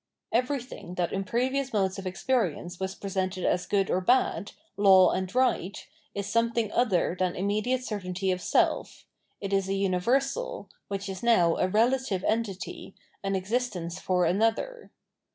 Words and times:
Everything 0.31 0.95
that 0.95 1.13
in 1.13 1.23
previous 1.23 1.71
modes 1.71 1.99
of 1.99 2.07
experience 2.07 2.79
was 2.79 2.95
presented 2.95 3.45
as 3.45 3.67
good 3.67 3.91
or 3.91 4.01
bad, 4.01 4.53
law 4.75 5.11
and 5.11 5.35
right, 5.35 5.85
is 6.15 6.25
something 6.25 6.71
other 6.71 7.15
than 7.19 7.35
immediate 7.35 7.83
certainty 7.83 8.31
of 8.31 8.39
seif; 8.39 9.03
it 9.39 9.53
is 9.53 9.69
a 9.69 9.73
tmi 9.73 10.01
versal, 10.01 10.69
which 10.87 11.07
is 11.07 11.21
now 11.21 11.55
a 11.57 11.67
relative 11.67 12.23
entity, 12.23 12.95
an 13.23 13.35
existence 13.35 13.99
for 13.99 14.25
another. 14.25 14.89